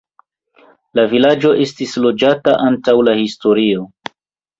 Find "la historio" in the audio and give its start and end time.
3.09-3.85